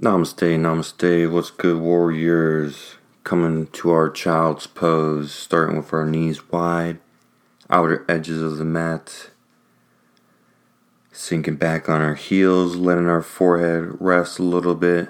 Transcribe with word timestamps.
Namaste, 0.00 0.56
namaste. 0.56 1.28
What's 1.28 1.50
good, 1.50 1.80
warriors? 1.80 2.98
Coming 3.24 3.66
to 3.66 3.90
our 3.90 4.08
child's 4.08 4.68
pose, 4.68 5.34
starting 5.34 5.76
with 5.76 5.92
our 5.92 6.06
knees 6.06 6.52
wide, 6.52 7.00
outer 7.68 8.04
edges 8.08 8.40
of 8.40 8.58
the 8.58 8.64
mat, 8.64 9.30
sinking 11.10 11.56
back 11.56 11.88
on 11.88 12.00
our 12.00 12.14
heels, 12.14 12.76
letting 12.76 13.08
our 13.08 13.22
forehead 13.22 13.96
rest 13.98 14.38
a 14.38 14.44
little 14.44 14.76
bit 14.76 15.08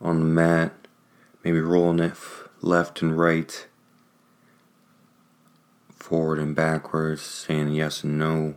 on 0.00 0.20
the 0.20 0.24
mat, 0.24 0.72
maybe 1.44 1.60
rolling 1.60 1.98
it 1.98 2.14
left 2.62 3.02
and 3.02 3.18
right, 3.18 3.66
forward 5.94 6.38
and 6.38 6.56
backwards, 6.56 7.20
saying 7.20 7.68
yes 7.68 8.04
and 8.04 8.18
no. 8.18 8.54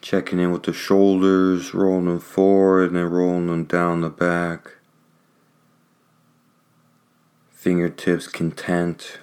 Checking 0.00 0.38
in 0.38 0.50
with 0.50 0.62
the 0.62 0.72
shoulders, 0.72 1.74
rolling 1.74 2.06
them 2.06 2.20
forward 2.20 2.88
and 2.88 2.96
then 2.96 3.10
rolling 3.10 3.46
them 3.48 3.64
down 3.64 4.00
the 4.00 4.10
back. 4.10 4.76
Fingertips 7.50 8.26
content. 8.26 9.18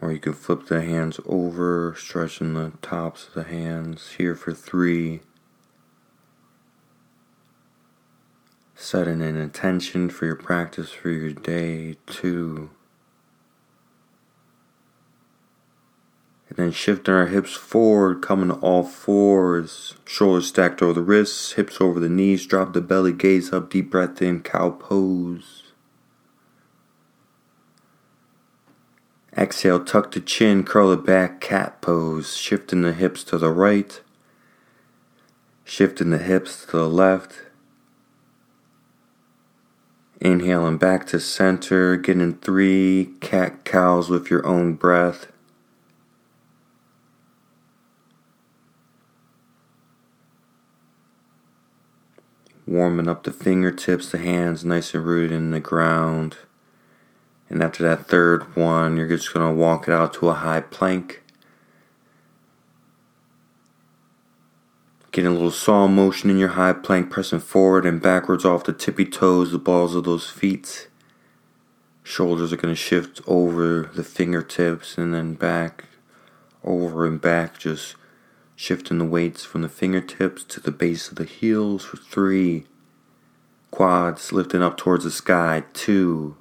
Or 0.00 0.12
you 0.12 0.20
can 0.20 0.32
flip 0.32 0.66
the 0.66 0.80
hands 0.80 1.18
over, 1.26 1.94
stretching 1.98 2.54
the 2.54 2.72
tops 2.82 3.26
of 3.26 3.34
the 3.34 3.42
hands. 3.42 4.12
Here 4.16 4.36
for 4.36 4.54
three. 4.54 5.22
Setting 8.76 9.20
an 9.22 9.36
intention 9.36 10.08
for 10.08 10.26
your 10.26 10.36
practice 10.36 10.90
for 10.90 11.10
your 11.10 11.32
day. 11.32 11.96
Two. 12.06 12.70
Then 16.58 16.72
shifting 16.72 17.14
our 17.14 17.26
hips 17.26 17.54
forward, 17.54 18.20
coming 18.20 18.48
to 18.48 18.56
all 18.56 18.82
fours. 18.82 19.94
Shoulders 20.04 20.48
stacked 20.48 20.82
over 20.82 20.92
the 20.92 21.02
wrists, 21.02 21.52
hips 21.52 21.80
over 21.80 22.00
the 22.00 22.08
knees. 22.08 22.46
Drop 22.46 22.72
the 22.72 22.80
belly, 22.80 23.12
gaze 23.12 23.52
up, 23.52 23.70
deep 23.70 23.92
breath 23.92 24.20
in, 24.20 24.42
cow 24.42 24.70
pose. 24.70 25.62
Exhale, 29.36 29.84
tuck 29.84 30.10
the 30.10 30.20
chin, 30.20 30.64
curl 30.64 30.90
it 30.90 31.06
back, 31.06 31.40
cat 31.40 31.80
pose. 31.80 32.36
Shifting 32.36 32.82
the 32.82 32.92
hips 32.92 33.22
to 33.24 33.38
the 33.38 33.52
right, 33.52 34.00
shifting 35.64 36.10
the 36.10 36.18
hips 36.18 36.66
to 36.66 36.72
the 36.72 36.88
left. 36.88 37.42
Inhaling 40.20 40.78
back 40.78 41.06
to 41.06 41.20
center, 41.20 41.96
getting 41.96 42.34
three 42.38 43.10
cat 43.20 43.64
cows 43.64 44.10
with 44.10 44.28
your 44.28 44.44
own 44.44 44.74
breath. 44.74 45.28
Warming 52.68 53.08
up 53.08 53.22
the 53.22 53.32
fingertips, 53.32 54.10
the 54.10 54.18
hands 54.18 54.62
nice 54.62 54.92
and 54.92 55.02
rooted 55.02 55.32
in 55.32 55.52
the 55.52 55.58
ground. 55.58 56.36
And 57.48 57.62
after 57.62 57.82
that 57.84 58.08
third 58.08 58.54
one, 58.54 58.98
you're 58.98 59.08
just 59.08 59.32
going 59.32 59.48
to 59.48 59.58
walk 59.58 59.88
it 59.88 59.94
out 59.94 60.12
to 60.14 60.28
a 60.28 60.34
high 60.34 60.60
plank. 60.60 61.22
Getting 65.12 65.30
a 65.30 65.32
little 65.32 65.50
saw 65.50 65.88
motion 65.88 66.28
in 66.28 66.36
your 66.36 66.50
high 66.50 66.74
plank, 66.74 67.10
pressing 67.10 67.40
forward 67.40 67.86
and 67.86 68.02
backwards 68.02 68.44
off 68.44 68.64
the 68.64 68.74
tippy 68.74 69.06
toes, 69.06 69.50
the 69.50 69.58
balls 69.58 69.94
of 69.94 70.04
those 70.04 70.28
feet. 70.28 70.88
Shoulders 72.02 72.52
are 72.52 72.58
going 72.58 72.74
to 72.74 72.78
shift 72.78 73.22
over 73.26 73.84
the 73.94 74.04
fingertips 74.04 74.98
and 74.98 75.14
then 75.14 75.32
back, 75.32 75.84
over 76.62 77.06
and 77.06 77.18
back, 77.18 77.58
just 77.58 77.96
shifting 78.58 78.98
the 78.98 79.04
weights 79.04 79.44
from 79.44 79.62
the 79.62 79.68
fingertips 79.68 80.42
to 80.42 80.58
the 80.58 80.72
base 80.72 81.08
of 81.08 81.14
the 81.14 81.24
heels 81.24 81.84
for 81.84 81.96
three. 81.96 82.64
Quads 83.70 84.32
lifting 84.32 84.64
up 84.64 84.76
towards 84.76 85.04
the 85.04 85.12
sky, 85.12 85.62
two. 85.72 86.36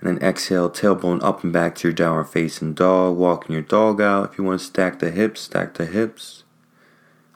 And 0.00 0.08
then 0.08 0.28
exhale, 0.28 0.68
tailbone 0.68 1.22
up 1.22 1.44
and 1.44 1.52
back 1.52 1.76
to 1.76 1.88
your 1.88 1.94
downward 1.94 2.24
facing 2.24 2.74
dog. 2.74 3.16
Walking 3.16 3.52
your 3.52 3.62
dog 3.62 4.00
out. 4.00 4.32
If 4.32 4.38
you 4.38 4.44
want 4.44 4.58
to 4.58 4.66
stack 4.66 4.98
the 4.98 5.12
hips, 5.12 5.42
stack 5.42 5.74
the 5.74 5.86
hips. 5.86 6.42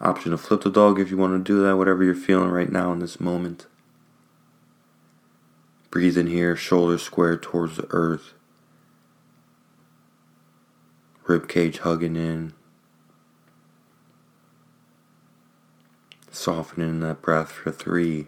Option 0.00 0.32
to 0.32 0.36
flip 0.38 0.62
the 0.62 0.70
dog 0.70 0.98
if 0.98 1.08
you 1.08 1.16
want 1.16 1.34
to 1.34 1.52
do 1.52 1.62
that, 1.62 1.76
whatever 1.76 2.02
you're 2.02 2.16
feeling 2.16 2.50
right 2.50 2.72
now 2.72 2.90
in 2.90 2.98
this 2.98 3.20
moment. 3.20 3.66
Breathe 5.92 6.18
in 6.18 6.26
here, 6.26 6.56
shoulders 6.56 7.02
square 7.02 7.36
towards 7.36 7.76
the 7.76 7.86
earth. 7.90 8.32
Rib 11.28 11.46
cage 11.46 11.78
hugging 11.78 12.16
in. 12.16 12.54
Softening 16.34 16.98
that 16.98 17.22
breath 17.22 17.52
for 17.52 17.70
three. 17.70 18.26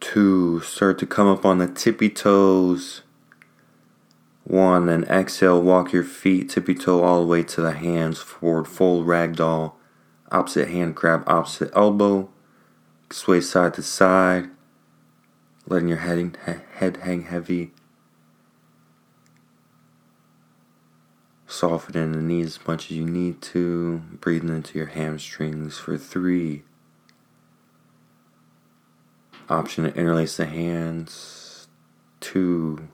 Two, 0.00 0.60
start 0.60 0.98
to 0.98 1.06
come 1.06 1.26
up 1.26 1.46
on 1.46 1.56
the 1.56 1.66
tippy 1.66 2.10
toes. 2.10 3.00
One, 4.44 4.84
then 4.84 5.04
exhale, 5.04 5.62
walk 5.62 5.94
your 5.94 6.04
feet 6.04 6.50
tippy 6.50 6.74
toe 6.74 7.02
all 7.02 7.22
the 7.22 7.26
way 7.26 7.42
to 7.42 7.62
the 7.62 7.72
hands, 7.72 8.18
forward 8.18 8.68
fold 8.68 9.06
ragdoll. 9.06 9.72
Opposite 10.30 10.68
hand 10.68 10.94
grab 10.94 11.24
opposite 11.26 11.70
elbow. 11.74 12.28
Sway 13.10 13.40
side 13.40 13.72
to 13.74 13.82
side. 13.82 14.50
Letting 15.66 15.88
your 15.88 15.98
head, 15.98 16.36
head 16.74 16.98
hang 16.98 17.22
heavy. 17.22 17.72
Softening 21.50 22.12
the 22.12 22.22
knees 22.22 22.58
as 22.58 22.66
much 22.68 22.84
as 22.84 22.90
you 22.92 23.04
need 23.04 23.42
to. 23.42 23.98
Breathing 24.20 24.50
into 24.50 24.78
your 24.78 24.86
hamstrings 24.86 25.78
for 25.78 25.98
three. 25.98 26.62
Option 29.48 29.82
to 29.82 29.92
interlace 29.98 30.36
the 30.36 30.46
hands. 30.46 31.66
Two. 32.20 32.88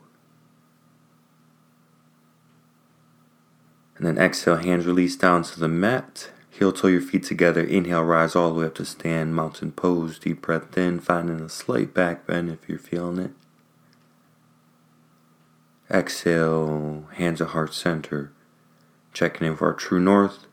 And 3.98 4.06
then 4.06 4.16
exhale, 4.16 4.56
hands 4.56 4.86
release 4.86 5.16
down 5.16 5.42
to 5.42 5.60
the 5.60 5.68
mat. 5.68 6.30
Heel 6.48 6.72
toe 6.72 6.88
your 6.88 7.02
feet 7.02 7.24
together. 7.24 7.62
Inhale, 7.62 8.04
rise 8.04 8.34
all 8.34 8.54
the 8.54 8.60
way 8.60 8.66
up 8.66 8.74
to 8.76 8.86
stand. 8.86 9.34
Mountain 9.34 9.72
pose. 9.72 10.18
Deep 10.18 10.40
breath 10.40 10.78
in, 10.78 10.98
finding 10.98 11.42
a 11.42 11.50
slight 11.50 11.92
back 11.92 12.26
bend 12.26 12.48
if 12.48 12.66
you're 12.66 12.78
feeling 12.78 13.18
it. 13.18 13.32
Exhale, 15.90 17.06
hands 17.12 17.42
at 17.42 17.48
heart 17.48 17.74
center. 17.74 18.32
Checking 19.16 19.46
in 19.46 19.56
for 19.56 19.68
our 19.68 19.72
true 19.72 19.98
north. 19.98 20.44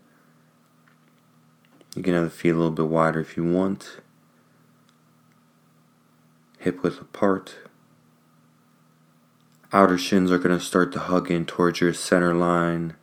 You 1.97 2.01
can 2.01 2.13
have 2.13 2.23
the 2.23 2.29
feet 2.29 2.51
a 2.51 2.53
little 2.53 2.71
bit 2.71 2.87
wider 2.87 3.19
if 3.19 3.35
you 3.35 3.43
want. 3.43 3.97
Hip 6.59 6.81
width 6.81 7.01
apart. 7.01 7.57
Outer 9.73 9.97
shins 9.97 10.31
are 10.31 10.37
going 10.37 10.57
to 10.57 10.63
start 10.63 10.93
to 10.93 10.99
hug 10.99 11.29
in 11.29 11.45
towards 11.45 11.81
your 11.81 11.93
center 11.93 12.33
line. 12.33 12.95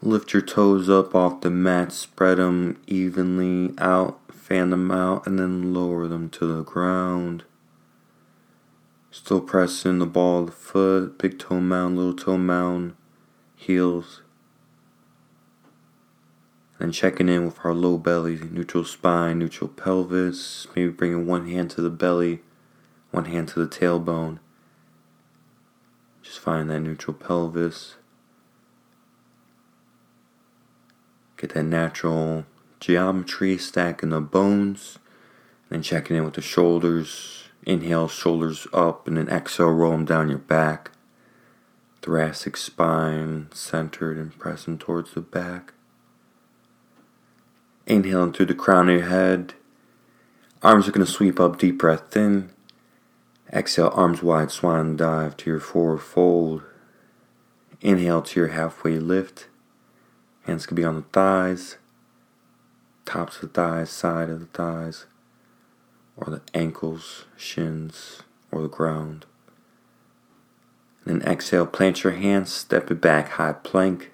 Lift 0.00 0.32
your 0.34 0.42
toes 0.42 0.88
up 0.88 1.12
off 1.16 1.40
the 1.40 1.50
mat, 1.50 1.90
spread 1.90 2.38
them 2.38 2.80
evenly 2.86 3.74
out, 3.78 4.20
fan 4.32 4.70
them 4.70 4.92
out, 4.92 5.26
and 5.26 5.36
then 5.36 5.74
lower 5.74 6.06
them 6.06 6.30
to 6.30 6.46
the 6.46 6.62
ground. 6.62 7.42
Still 9.10 9.40
pressing 9.40 9.98
the 9.98 10.06
ball 10.06 10.42
of 10.42 10.46
the 10.46 10.52
foot, 10.52 11.18
big 11.18 11.40
toe 11.40 11.58
mound, 11.58 11.96
little 11.96 12.14
toe 12.14 12.38
mound 12.38 12.94
heels. 13.60 14.22
And 16.78 16.94
checking 16.94 17.28
in 17.28 17.44
with 17.44 17.58
our 17.62 17.74
low 17.74 17.98
belly, 17.98 18.38
neutral 18.50 18.84
spine, 18.84 19.38
neutral 19.38 19.68
pelvis. 19.68 20.66
Maybe 20.74 20.90
bringing 20.90 21.26
one 21.26 21.46
hand 21.46 21.70
to 21.72 21.82
the 21.82 21.90
belly, 21.90 22.40
one 23.10 23.26
hand 23.26 23.48
to 23.48 23.60
the 23.60 23.68
tailbone. 23.68 24.38
Just 26.22 26.38
find 26.38 26.70
that 26.70 26.80
neutral 26.80 27.14
pelvis. 27.14 27.96
Get 31.36 31.54
that 31.54 31.64
natural 31.64 32.46
geometry, 32.80 33.58
stacking 33.58 34.08
the 34.08 34.20
bones. 34.20 34.98
And 35.68 35.76
then 35.76 35.82
checking 35.82 36.16
in 36.16 36.24
with 36.24 36.34
the 36.34 36.40
shoulders. 36.40 37.44
Inhale, 37.66 38.08
shoulders 38.08 38.66
up, 38.72 39.06
and 39.06 39.18
then 39.18 39.28
exhale, 39.28 39.68
roll 39.68 39.92
them 39.92 40.06
down 40.06 40.30
your 40.30 40.38
back 40.38 40.92
thoracic 42.02 42.56
spine 42.56 43.48
centered 43.52 44.16
and 44.16 44.38
pressing 44.38 44.78
towards 44.78 45.12
the 45.12 45.20
back. 45.20 45.74
Inhaling 47.86 48.32
through 48.32 48.46
the 48.46 48.54
crown 48.54 48.88
of 48.88 48.98
your 48.98 49.08
head. 49.08 49.54
Arms 50.62 50.88
are 50.88 50.92
going 50.92 51.04
to 51.04 51.10
sweep 51.10 51.40
up, 51.40 51.58
deep 51.58 51.78
breath 51.78 52.16
in. 52.16 52.50
Exhale, 53.52 53.90
arms 53.94 54.22
wide, 54.22 54.50
swan 54.50 54.96
dive 54.96 55.36
to 55.38 55.50
your 55.50 55.60
forward 55.60 55.98
fold. 55.98 56.62
Inhale 57.80 58.22
to 58.22 58.40
your 58.40 58.48
halfway 58.48 58.98
lift. 58.98 59.48
Hands 60.42 60.64
can 60.64 60.74
be 60.74 60.84
on 60.84 60.96
the 60.96 61.02
thighs, 61.12 61.76
tops 63.04 63.36
of 63.36 63.40
the 63.42 63.48
thighs, 63.48 63.90
side 63.90 64.30
of 64.30 64.40
the 64.40 64.46
thighs, 64.46 65.06
or 66.16 66.30
the 66.30 66.42
ankles, 66.54 67.24
shins, 67.36 68.22
or 68.52 68.62
the 68.62 68.68
ground. 68.68 69.26
Then 71.04 71.22
exhale, 71.22 71.66
plant 71.66 72.04
your 72.04 72.12
hands, 72.12 72.52
step 72.52 72.90
it 72.90 73.00
back, 73.00 73.30
high 73.30 73.52
plank. 73.52 74.12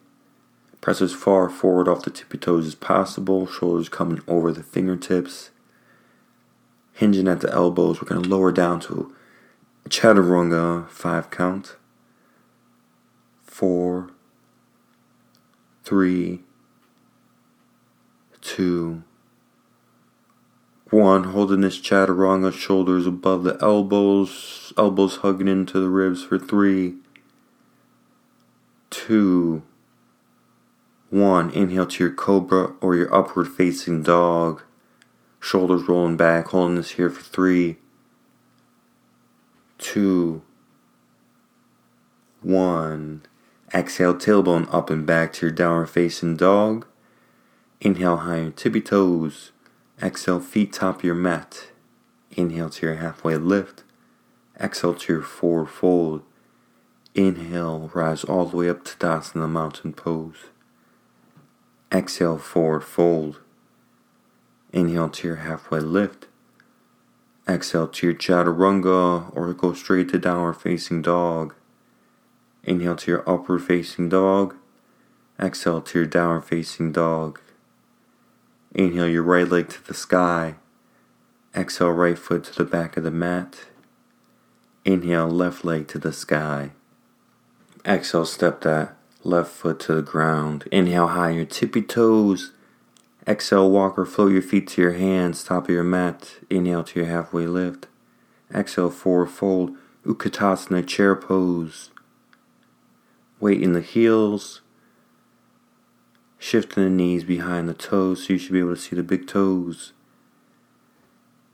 Press 0.80 1.02
as 1.02 1.12
far 1.12 1.48
forward 1.48 1.88
off 1.88 2.04
the 2.04 2.10
tippy 2.10 2.38
toes 2.38 2.66
as 2.66 2.74
possible, 2.74 3.46
shoulders 3.46 3.88
coming 3.88 4.20
over 4.28 4.52
the 4.52 4.62
fingertips. 4.62 5.50
Hinging 6.92 7.28
at 7.28 7.40
the 7.40 7.52
elbows, 7.52 8.00
we're 8.00 8.08
going 8.08 8.22
to 8.22 8.28
lower 8.28 8.52
down 8.52 8.80
to 8.80 9.14
chaturanga 9.88 10.88
five 10.88 11.30
count. 11.30 11.76
Four, 13.42 14.10
three, 15.82 16.42
two, 18.40 19.02
one. 20.90 21.24
Holding 21.24 21.62
this 21.62 21.78
chaturanga, 21.78 22.52
shoulders 22.52 23.06
above 23.06 23.44
the 23.44 23.58
elbows, 23.60 24.72
elbows 24.76 25.16
hugging 25.16 25.48
into 25.48 25.80
the 25.80 25.88
ribs 25.88 26.22
for 26.22 26.38
three, 26.38 26.94
two, 28.90 29.62
one. 31.10 31.50
Inhale 31.50 31.86
to 31.86 32.04
your 32.04 32.12
cobra 32.12 32.74
or 32.80 32.94
your 32.94 33.14
upward 33.14 33.48
facing 33.48 34.02
dog. 34.02 34.62
Shoulders 35.40 35.88
rolling 35.88 36.16
back, 36.16 36.48
holding 36.48 36.76
this 36.76 36.92
here 36.92 37.10
for 37.10 37.22
three, 37.22 37.76
two, 39.78 40.42
one. 42.42 43.22
Exhale, 43.74 44.14
tailbone 44.14 44.72
up 44.72 44.90
and 44.90 45.04
back 45.04 45.32
to 45.34 45.46
your 45.46 45.52
downward 45.52 45.86
facing 45.86 46.36
dog. 46.36 46.86
Inhale, 47.80 48.18
high 48.18 48.38
higher 48.38 48.50
tippy 48.50 48.80
toes. 48.80 49.52
Exhale, 50.02 50.40
feet 50.40 50.74
top 50.74 51.02
your 51.02 51.14
mat. 51.14 51.68
Inhale 52.32 52.68
to 52.68 52.86
your 52.86 52.96
halfway 52.96 53.36
lift. 53.36 53.82
Exhale 54.60 54.94
to 54.94 55.12
your 55.14 55.22
forward 55.22 55.70
fold. 55.70 56.22
Inhale, 57.14 57.90
rise 57.94 58.22
all 58.24 58.44
the 58.44 58.56
way 58.58 58.68
up 58.68 58.84
to 58.84 58.96
Tadasana 58.96 59.48
mountain 59.48 59.94
pose. 59.94 60.50
Exhale, 61.90 62.36
forward 62.36 62.84
fold. 62.84 63.40
Inhale 64.70 65.08
to 65.08 65.28
your 65.28 65.36
halfway 65.36 65.80
lift. 65.80 66.26
Exhale 67.48 67.88
to 67.88 68.06
your 68.08 68.14
chaturanga 68.14 69.34
or 69.34 69.54
go 69.54 69.72
straight 69.72 70.10
to 70.10 70.18
downward 70.18 70.54
facing 70.54 71.00
dog. 71.00 71.54
Inhale 72.64 72.96
to 72.96 73.10
your 73.12 73.30
upward 73.30 73.62
facing 73.62 74.10
dog. 74.10 74.56
Exhale 75.40 75.80
to 75.80 76.00
your 76.00 76.06
downward 76.06 76.42
facing 76.42 76.92
dog. 76.92 77.40
Inhale 78.76 79.08
your 79.08 79.22
right 79.22 79.48
leg 79.48 79.70
to 79.70 79.86
the 79.86 79.94
sky. 79.94 80.56
Exhale 81.54 81.92
right 81.92 82.18
foot 82.18 82.44
to 82.44 82.54
the 82.54 82.70
back 82.70 82.98
of 82.98 83.04
the 83.04 83.10
mat. 83.10 83.68
Inhale 84.84 85.30
left 85.30 85.64
leg 85.64 85.88
to 85.88 85.98
the 85.98 86.12
sky. 86.12 86.72
Exhale 87.86 88.26
step 88.26 88.60
that 88.60 88.94
left 89.24 89.50
foot 89.50 89.80
to 89.80 89.94
the 89.94 90.02
ground. 90.02 90.68
Inhale 90.70 91.06
high 91.06 91.30
your 91.30 91.46
tippy 91.46 91.80
toes. 91.80 92.52
Exhale 93.26 93.70
walk 93.70 93.98
or 93.98 94.04
float 94.04 94.32
your 94.32 94.42
feet 94.42 94.68
to 94.68 94.82
your 94.82 94.92
hands, 94.92 95.42
top 95.42 95.64
of 95.64 95.70
your 95.70 95.82
mat. 95.82 96.34
Inhale 96.50 96.84
to 96.84 97.00
your 97.00 97.08
halfway 97.08 97.46
lift. 97.46 97.86
Exhale 98.54 98.90
forward 98.90 99.30
fold. 99.30 99.70
Utkatasana 100.04 100.86
chair 100.86 101.16
pose. 101.16 101.88
Weight 103.40 103.62
in 103.62 103.72
the 103.72 103.80
heels 103.80 104.60
Shifting 106.38 106.84
the 106.84 106.90
knees 106.90 107.24
behind 107.24 107.68
the 107.68 107.74
toes 107.74 108.24
so 108.26 108.34
you 108.34 108.38
should 108.38 108.52
be 108.52 108.58
able 108.58 108.74
to 108.74 108.80
see 108.80 108.94
the 108.94 109.02
big 109.02 109.26
toes. 109.26 109.92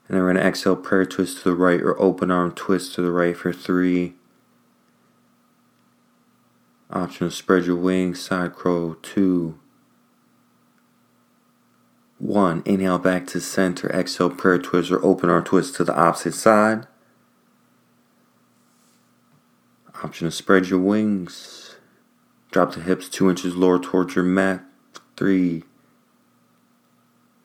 And 0.07 0.17
then 0.17 0.25
we're 0.25 0.33
going 0.33 0.43
to 0.43 0.49
exhale, 0.49 0.77
prayer 0.77 1.07
twist 1.07 1.39
to 1.39 1.45
the 1.45 1.55
right 1.55 1.81
or 1.81 2.01
open 2.01 2.31
arm 2.31 2.53
twist 2.53 2.95
to 2.95 3.03
the 3.03 3.13
right 3.13 3.37
for 3.37 3.53
three. 3.53 4.15
Option 6.91 7.29
to 7.29 7.35
spread 7.35 7.65
your 7.65 7.77
wings, 7.77 8.21
side 8.21 8.55
crow, 8.55 8.97
two. 9.01 9.59
One, 12.19 12.63
inhale 12.67 12.99
back 12.99 13.27
to 13.29 13.41
center, 13.41 13.89
exhale, 13.91 14.31
prayer 14.31 14.59
twist 14.59 14.91
or 14.91 15.03
open 15.05 15.31
arm 15.31 15.45
twist 15.45 15.77
to 15.77 15.85
the 15.85 15.97
opposite 15.97 16.35
side. 16.35 16.87
Option 20.05 20.27
to 20.27 20.33
spread 20.33 20.67
your 20.67 20.81
wings. 20.81 21.77
Drop 22.51 22.75
the 22.75 22.81
hips 22.81 23.09
two 23.09 23.31
inches 23.31 23.57
lower 23.57 23.79
towards 23.79 24.15
your 24.15 24.25
mat 24.25 24.63
three, 25.17 25.65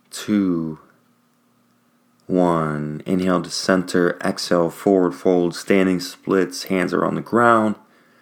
two, 0.09 0.79
one. 2.27 3.01
Inhale 3.05 3.41
to 3.41 3.49
center, 3.49 4.17
exhale, 4.23 4.69
forward 4.69 5.13
fold, 5.13 5.55
standing 5.55 5.99
splits, 5.99 6.65
hands 6.65 6.93
are 6.93 7.05
on 7.05 7.15
the 7.15 7.21
ground. 7.21 7.75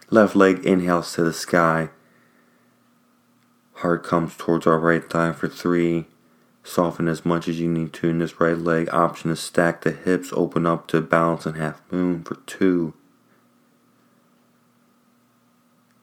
Left 0.09 0.36
leg 0.36 0.63
inhales 0.65 1.13
to 1.13 1.24
the 1.24 1.33
sky. 1.33 1.89
Heart 3.74 4.03
comes 4.03 4.38
towards 4.38 4.68
our 4.68 4.80
right 4.80 5.03
thigh 5.03 5.33
for 5.33 5.50
three. 5.50 6.06
Soften 6.63 7.07
as 7.07 7.25
much 7.25 7.47
as 7.47 7.59
you 7.59 7.68
need 7.68 7.94
to 7.94 8.09
in 8.09 8.19
this 8.19 8.39
right 8.39 8.57
leg. 8.57 8.88
Option 8.92 9.30
to 9.30 9.36
stack 9.36 9.81
the 9.81 9.92
hips, 9.92 10.31
open 10.33 10.65
up 10.65 10.88
to 10.88 11.01
balance 11.01 11.45
and 11.45 11.57
half 11.57 11.81
moon 11.92 12.24
for 12.24 12.36
two. 12.45 12.94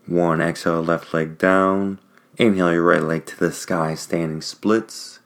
One, 0.07 0.41
exhale, 0.41 0.83
left 0.83 1.15
leg 1.15 1.39
down. 1.39 1.99
Inhale 2.39 2.73
your 2.73 2.83
right 2.83 3.03
leg 3.03 3.27
to 3.27 3.39
the 3.39 3.53
sky, 3.53 3.95
standing 3.95 4.41
splits. 4.41 5.21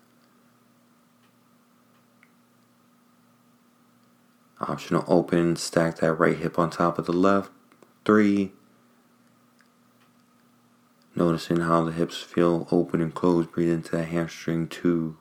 Optional 4.61 5.05
open, 5.07 5.55
stack 5.55 5.99
that 5.99 6.15
right 6.15 6.37
hip 6.37 6.59
on 6.59 6.71
top 6.71 6.99
of 6.99 7.07
the 7.07 7.13
left. 7.13 7.51
Three. 8.05 8.53
Noticing 11.15 11.61
how 11.61 11.85
the 11.85 11.93
hips 11.93 12.21
feel 12.21 12.67
open 12.71 13.01
and 13.01 13.15
closed. 13.15 13.53
Breathe 13.53 13.71
into 13.71 13.93
the 13.93 14.05
hamstring. 14.05 14.67
Two. 14.67 15.17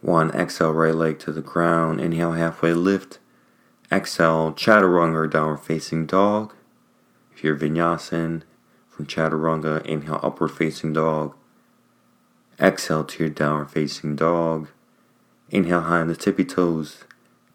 One. 0.00 0.30
Exhale, 0.32 0.72
right 0.72 0.94
leg 0.94 1.18
to 1.20 1.32
the 1.32 1.40
ground. 1.40 2.00
Inhale, 2.00 2.32
halfway 2.32 2.74
lift. 2.74 3.18
Exhale, 3.90 4.52
chaturanga, 4.52 5.30
downward 5.30 5.58
facing 5.58 6.06
dog. 6.06 6.54
If 7.34 7.42
you're 7.42 7.56
vinyasa, 7.56 8.42
from 8.92 9.06
chaturanga, 9.06 9.84
inhale 9.86 10.20
upward 10.22 10.50
facing 10.50 10.92
dog. 10.92 11.34
Exhale 12.60 13.04
to 13.04 13.24
your 13.24 13.30
downward 13.30 13.70
facing 13.70 14.14
dog. 14.14 14.68
Inhale 15.50 15.80
high 15.80 16.00
on 16.00 16.08
the 16.08 16.14
tippy 16.14 16.44
toes. 16.44 17.04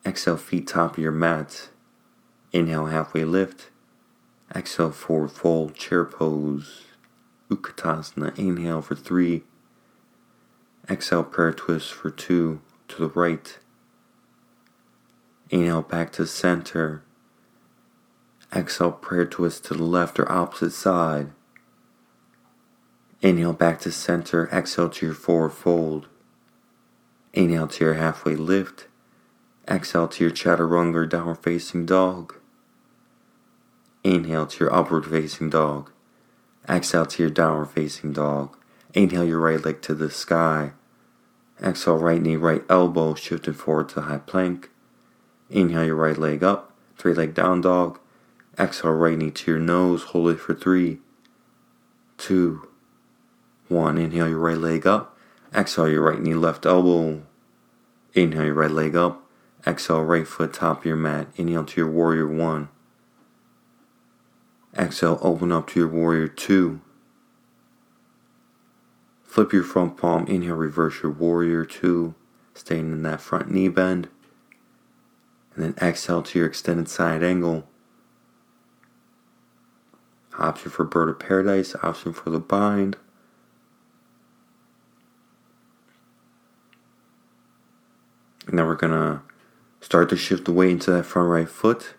Exhale 0.05 0.37
feet 0.37 0.67
top 0.67 0.97
of 0.97 1.03
your 1.03 1.11
mat. 1.11 1.69
Inhale 2.51 2.87
halfway 2.87 3.23
lift. 3.23 3.69
Exhale 4.55 4.91
forward 4.91 5.31
fold 5.31 5.75
chair 5.75 6.03
pose. 6.03 6.85
Utkatasana. 7.49 8.37
Inhale 8.37 8.81
for 8.81 8.95
three. 8.95 9.43
Exhale 10.89 11.23
prayer 11.23 11.53
twist 11.53 11.93
for 11.93 12.09
two 12.09 12.61
to 12.87 12.97
the 12.97 13.09
right. 13.09 13.59
Inhale 15.49 15.83
back 15.83 16.11
to 16.13 16.25
center. 16.25 17.03
Exhale, 18.55 18.91
prayer 18.91 19.25
twist 19.25 19.65
to 19.65 19.73
the 19.73 19.83
left 19.83 20.19
or 20.19 20.31
opposite 20.31 20.71
side. 20.71 21.31
Inhale 23.21 23.53
back 23.53 23.79
to 23.81 23.91
center. 23.91 24.47
Exhale 24.49 24.89
to 24.89 25.05
your 25.07 25.15
forward 25.15 25.51
fold. 25.51 26.07
Inhale 27.33 27.67
to 27.67 27.85
your 27.85 27.93
halfway 27.95 28.35
lift. 28.35 28.87
Exhale 29.67 30.07
to 30.07 30.23
your 30.23 30.31
chaturanga 30.31 31.09
downward 31.09 31.39
facing 31.39 31.85
dog. 31.85 32.35
Inhale 34.03 34.47
to 34.47 34.63
your 34.63 34.73
upward 34.73 35.05
facing 35.05 35.49
dog. 35.49 35.91
Exhale 36.69 37.05
to 37.05 37.23
your 37.23 37.29
downward 37.29 37.67
facing 37.67 38.13
dog. 38.13 38.55
Inhale 38.93 39.25
your 39.25 39.39
right 39.39 39.63
leg 39.63 39.81
to 39.81 39.93
the 39.93 40.09
sky. 40.09 40.71
Exhale 41.61 41.97
right 41.97 42.21
knee, 42.21 42.35
right 42.35 42.63
elbow 42.69 43.15
shifting 43.15 43.53
forward 43.53 43.89
to 43.89 44.01
high 44.01 44.19
plank. 44.19 44.69
Inhale 45.49 45.85
your 45.85 45.95
right 45.95 46.17
leg 46.17 46.43
up. 46.43 46.73
Three 46.97 47.13
leg 47.13 47.33
down 47.33 47.61
dog. 47.61 47.99
Exhale 48.59 48.91
right 48.91 49.17
knee 49.17 49.31
to 49.31 49.51
your 49.51 49.59
nose. 49.59 50.03
Hold 50.03 50.29
it 50.29 50.39
for 50.39 50.55
three, 50.55 50.99
two, 52.17 52.67
one. 53.67 53.97
Inhale 53.97 54.29
your 54.29 54.39
right 54.39 54.57
leg 54.57 54.87
up. 54.87 55.17
Exhale 55.53 55.89
your 55.89 56.01
right 56.01 56.21
knee, 56.21 56.33
left 56.33 56.65
elbow. 56.65 57.23
Inhale 58.13 58.45
your 58.45 58.53
right 58.55 58.71
leg 58.71 58.95
up. 58.95 59.23
Exhale 59.65 60.03
right 60.03 60.27
foot 60.27 60.53
top 60.53 60.79
of 60.79 60.85
your 60.85 60.95
mat. 60.95 61.27
Inhale 61.35 61.65
to 61.65 61.81
your 61.81 61.91
warrior 61.91 62.27
one. 62.27 62.69
Exhale, 64.77 65.19
open 65.21 65.51
up 65.51 65.67
to 65.67 65.79
your 65.79 65.89
warrior 65.89 66.27
two. 66.27 66.81
Flip 69.23 69.53
your 69.53 69.63
front 69.63 69.97
palm. 69.97 70.25
Inhale, 70.27 70.55
reverse 70.55 71.03
your 71.03 71.11
warrior 71.11 71.63
two. 71.63 72.15
Staying 72.53 72.91
in 72.91 73.03
that 73.03 73.21
front 73.21 73.51
knee 73.51 73.67
bend. 73.67 74.09
And 75.53 75.63
then 75.63 75.75
exhale 75.81 76.23
to 76.23 76.39
your 76.39 76.47
extended 76.47 76.89
side 76.89 77.23
angle. 77.23 77.67
Option 80.37 80.69
for 80.69 80.83
Bird 80.83 81.09
of 81.09 81.19
Paradise, 81.19 81.75
option 81.81 82.13
for 82.13 82.29
the 82.29 82.39
bind. 82.39 82.97
And 88.47 88.57
we're 88.65 88.75
gonna 88.75 89.23
start 89.81 90.09
to 90.09 90.15
shift 90.15 90.45
the 90.45 90.53
weight 90.53 90.71
into 90.71 90.91
that 90.91 91.05
front 91.05 91.29
right 91.29 91.49
foot. 91.49 91.95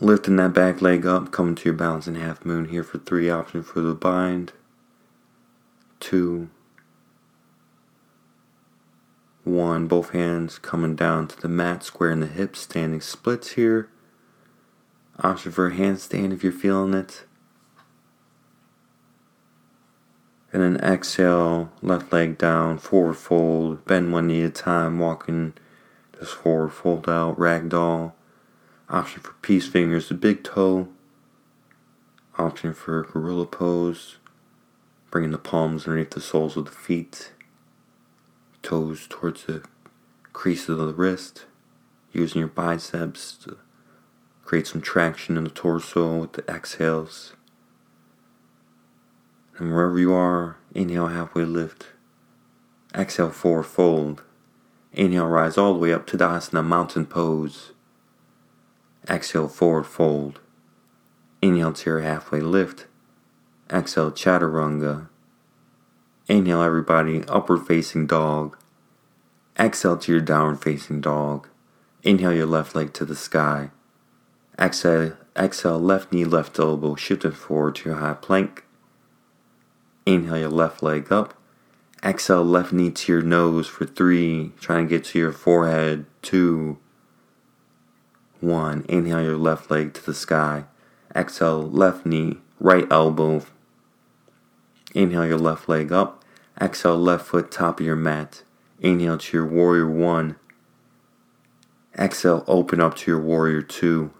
Lifting 0.00 0.36
that 0.36 0.52
back 0.52 0.82
leg 0.82 1.06
up, 1.06 1.30
coming 1.30 1.54
to 1.54 1.64
your 1.64 1.74
balancing 1.74 2.16
half 2.16 2.44
moon 2.44 2.66
here 2.66 2.84
for 2.84 2.98
three. 2.98 3.30
Option 3.30 3.62
for 3.62 3.80
the 3.80 3.94
bind. 3.94 4.52
Two. 6.00 6.50
One. 9.44 9.86
Both 9.86 10.10
hands 10.10 10.58
coming 10.58 10.94
down 10.96 11.28
to 11.28 11.40
the 11.40 11.48
mat, 11.48 11.82
squaring 11.82 12.20
the 12.20 12.26
hips, 12.26 12.60
standing 12.60 13.00
splits 13.00 13.52
here. 13.52 13.88
Option 15.20 15.52
for 15.52 15.68
a 15.68 15.72
handstand 15.72 16.32
if 16.32 16.42
you're 16.42 16.52
feeling 16.52 16.94
it. 16.94 17.24
And 20.52 20.62
then 20.62 20.76
exhale, 20.76 21.72
left 21.82 22.12
leg 22.12 22.38
down, 22.38 22.78
forward 22.78 23.14
fold, 23.14 23.84
bend 23.84 24.12
one 24.12 24.28
knee 24.28 24.42
at 24.42 24.48
a 24.48 24.52
time, 24.52 24.98
walking 24.98 25.54
this 26.18 26.30
forward 26.30 26.70
fold 26.70 27.08
out, 27.08 27.38
ragdoll. 27.38 28.12
Option 28.88 29.22
for 29.22 29.32
peace 29.42 29.66
fingers, 29.66 30.08
the 30.08 30.14
big 30.14 30.44
toe. 30.44 30.88
Option 32.36 32.74
for 32.74 33.04
gorilla 33.04 33.46
pose, 33.46 34.16
bringing 35.10 35.30
the 35.30 35.38
palms 35.38 35.86
underneath 35.86 36.10
the 36.10 36.20
soles 36.20 36.56
of 36.56 36.64
the 36.64 36.70
feet, 36.72 37.32
toes 38.62 39.06
towards 39.08 39.44
the 39.44 39.62
crease 40.32 40.68
of 40.68 40.78
the 40.78 40.92
wrist, 40.92 41.46
using 42.12 42.40
your 42.40 42.48
biceps 42.48 43.34
to 43.34 43.56
create 44.44 44.66
some 44.66 44.80
traction 44.80 45.36
in 45.36 45.44
the 45.44 45.50
torso 45.50 46.18
with 46.18 46.34
the 46.34 46.44
exhales. 46.48 47.34
And 49.56 49.72
wherever 49.72 49.98
you 49.98 50.12
are, 50.12 50.56
inhale 50.74 51.08
halfway 51.08 51.44
lift. 51.44 51.86
Exhale 52.94 53.30
forward 53.30 53.64
fold. 53.64 54.22
Inhale 54.92 55.26
rise 55.26 55.56
all 55.56 55.72
the 55.74 55.78
way 55.80 55.92
up 55.92 56.06
to 56.08 56.16
Tadasana 56.16 56.64
mountain 56.64 57.06
pose. 57.06 57.72
Exhale 59.08 59.48
forward 59.48 59.84
fold. 59.84 60.40
Inhale 61.42 61.72
to 61.72 61.90
your 61.90 62.00
halfway 62.00 62.40
lift. 62.40 62.86
Exhale 63.70 64.12
chaturanga. 64.12 65.08
Inhale 66.28 66.62
everybody 66.62 67.24
upward 67.28 67.66
facing 67.66 68.06
dog. 68.06 68.56
Exhale 69.58 69.96
to 69.98 70.12
your 70.12 70.20
downward 70.20 70.62
facing 70.62 71.00
dog. 71.00 71.48
Inhale 72.02 72.32
your 72.32 72.46
left 72.46 72.74
leg 72.74 72.92
to 72.94 73.04
the 73.04 73.16
sky. 73.16 73.70
Exhale, 74.58 75.16
exhale 75.36 75.80
left 75.80 76.12
knee, 76.12 76.24
left 76.24 76.58
elbow, 76.58 76.94
shifting 76.94 77.32
forward 77.32 77.76
to 77.76 77.88
your 77.88 77.98
high 77.98 78.14
plank. 78.14 78.64
Inhale 80.06 80.38
your 80.38 80.48
left 80.50 80.82
leg 80.82 81.10
up. 81.10 81.34
Exhale 82.04 82.44
left 82.44 82.72
knee 82.72 82.90
to 82.90 83.12
your 83.12 83.22
nose 83.22 83.66
for 83.66 83.86
three. 83.86 84.52
Trying 84.60 84.88
to 84.88 84.96
get 84.96 85.04
to 85.06 85.18
your 85.18 85.32
forehead. 85.32 86.04
Two. 86.20 86.78
One. 88.40 88.84
Inhale 88.88 89.22
your 89.22 89.38
left 89.38 89.70
leg 89.70 89.94
to 89.94 90.04
the 90.04 90.14
sky. 90.14 90.64
Exhale 91.16 91.62
left 91.62 92.04
knee, 92.04 92.38
right 92.60 92.86
elbow. 92.90 93.44
Inhale 94.94 95.26
your 95.26 95.38
left 95.38 95.68
leg 95.68 95.92
up. 95.92 96.22
Exhale 96.60 96.98
left 96.98 97.26
foot 97.26 97.50
top 97.50 97.80
of 97.80 97.86
your 97.86 97.96
mat. 97.96 98.42
Inhale 98.80 99.18
to 99.18 99.36
your 99.36 99.46
warrior 99.46 99.88
one. 99.88 100.36
Exhale 101.98 102.44
open 102.46 102.80
up 102.80 102.96
to 102.96 103.10
your 103.10 103.20
warrior 103.20 103.62
two. 103.62 104.12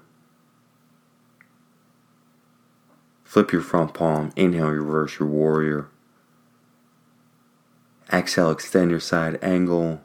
Flip 3.34 3.50
your 3.50 3.62
front 3.62 3.94
palm. 3.94 4.30
Inhale, 4.36 4.68
reverse 4.68 5.18
your 5.18 5.26
warrior. 5.26 5.88
Exhale, 8.12 8.52
extend 8.52 8.92
your 8.92 9.00
side 9.00 9.40
angle. 9.42 10.00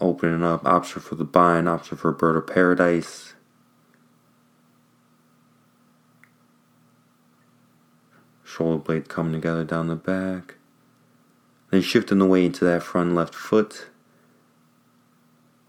Opening 0.00 0.44
up. 0.44 0.64
Option 0.64 1.02
for 1.02 1.16
the 1.16 1.24
bind. 1.24 1.68
Option 1.68 1.96
for 1.96 2.12
bird 2.12 2.36
of 2.36 2.46
paradise. 2.46 3.34
Shoulder 8.44 8.78
blade 8.78 9.08
coming 9.08 9.32
together 9.32 9.64
down 9.64 9.88
the 9.88 9.96
back. 9.96 10.54
Then 11.72 11.82
shifting 11.82 12.20
the 12.20 12.26
weight 12.26 12.44
into 12.44 12.64
that 12.64 12.84
front 12.84 13.16
left 13.16 13.34
foot. 13.34 13.86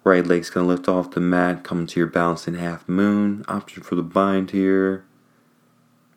Right 0.06 0.26
leg's 0.26 0.52
gonna 0.52 0.68
lift 0.68 0.88
off 0.88 1.10
the 1.10 1.20
mat, 1.20 1.64
come 1.64 1.88
to 1.88 2.00
your 2.00 2.08
balancing 2.08 2.54
half 2.54 2.88
moon. 2.88 3.44
Option 3.48 3.82
for 3.82 3.96
the 3.96 4.04
bind 4.04 4.52
here. 4.52 5.04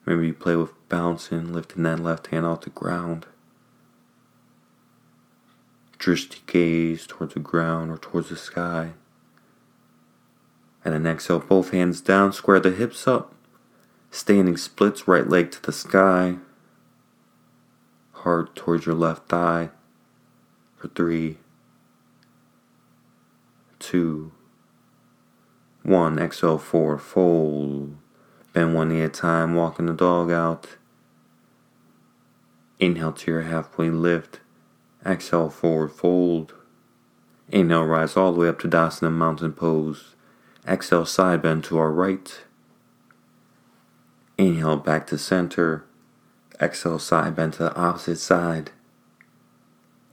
Maybe 0.04 0.26
you 0.26 0.34
play 0.34 0.56
with 0.56 0.72
bouncing, 0.90 1.54
lifting 1.54 1.84
that 1.84 1.98
left 1.98 2.26
hand 2.26 2.44
off 2.44 2.60
the 2.60 2.70
ground. 2.70 3.24
Drishti 5.98 6.44
gaze 6.46 7.06
towards 7.06 7.32
the 7.32 7.40
ground 7.40 7.90
or 7.90 7.96
towards 7.96 8.28
the 8.28 8.36
sky. 8.36 8.92
And 10.84 10.92
then 10.92 11.06
exhale, 11.06 11.38
both 11.38 11.70
hands 11.70 12.02
down, 12.02 12.34
square 12.34 12.60
the 12.60 12.70
hips 12.70 13.08
up. 13.08 13.34
Standing 14.10 14.58
splits, 14.58 15.08
right 15.08 15.26
leg 15.26 15.50
to 15.52 15.62
the 15.62 15.72
sky. 15.72 16.36
Heart 18.12 18.54
towards 18.54 18.84
your 18.84 18.94
left 18.94 19.30
thigh. 19.30 19.70
For 20.76 20.88
three, 20.88 21.38
two, 23.88 24.30
one. 25.82 26.18
Exhale, 26.18 26.58
four. 26.58 26.98
fold. 26.98 27.96
Bend 28.52 28.74
one 28.74 28.90
knee 28.90 29.00
at 29.00 29.10
a 29.10 29.20
time, 29.20 29.54
walking 29.54 29.86
the 29.86 29.94
dog 29.94 30.30
out. 30.30 30.76
Inhale 32.78 33.12
to 33.12 33.30
your 33.30 33.42
halfway 33.42 33.88
lift. 33.88 34.40
Exhale, 35.06 35.48
forward 35.48 35.92
fold. 35.92 36.52
Inhale, 37.50 37.84
rise 37.84 38.14
all 38.14 38.32
the 38.32 38.40
way 38.40 38.48
up 38.48 38.58
to 38.58 38.68
Tadasana 38.68 39.10
Mountain 39.10 39.54
Pose. 39.54 40.14
Exhale, 40.66 41.06
side 41.06 41.40
bend 41.40 41.64
to 41.64 41.78
our 41.78 41.90
right. 41.90 42.42
Inhale, 44.36 44.76
back 44.76 45.06
to 45.06 45.16
center. 45.16 45.86
Exhale, 46.60 46.98
side 46.98 47.34
bend 47.34 47.54
to 47.54 47.64
the 47.64 47.74
opposite 47.74 48.18
side. 48.18 48.70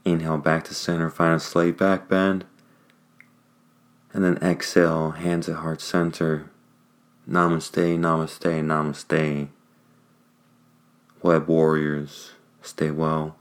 Inhale, 0.06 0.38
back 0.38 0.64
to 0.64 0.74
center, 0.74 1.10
find 1.10 1.34
a 1.34 1.40
slight 1.40 1.76
back 1.76 2.08
bend. 2.08 2.46
And 4.16 4.24
then 4.24 4.38
exhale, 4.38 5.10
hands 5.10 5.46
at 5.46 5.56
heart 5.56 5.82
center. 5.82 6.48
Namaste, 7.28 7.98
namaste, 7.98 8.62
namaste. 8.64 9.48
Web 11.20 11.46
warriors, 11.46 12.30
stay 12.62 12.90
well. 12.90 13.36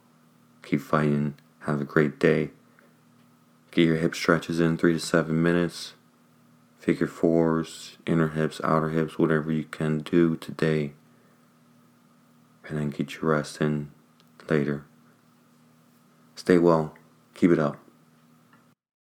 Keep 0.64 0.82
fighting. 0.82 1.36
Have 1.60 1.80
a 1.80 1.86
great 1.86 2.20
day. 2.20 2.50
Get 3.72 3.86
your 3.86 3.96
hip 3.96 4.16
stretches 4.16 4.60
in 4.60 4.76
three 4.76 4.92
to 4.92 5.00
seven 5.00 5.42
minutes. 5.42 5.94
Figure 6.78 7.08
fours, 7.08 7.98
inner 8.06 8.28
hips, 8.28 8.60
outer 8.62 8.90
hips, 8.90 9.18
whatever 9.18 9.54
you 9.54 9.64
can 9.64 10.00
do 10.00 10.36
today. 10.36 10.92
And 12.68 12.78
then 12.78 12.90
get 12.90 13.14
your 13.14 13.32
rest 13.32 13.62
in 13.62 13.92
later. 14.50 14.84
Stay 16.36 16.58
well. 16.58 16.98
Keep 17.34 17.52
it 17.52 17.60
up. 17.60 17.85